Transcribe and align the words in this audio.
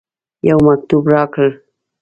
یو 0.47 0.57
مکتوب 0.67 1.03
راکړ. 1.13 1.49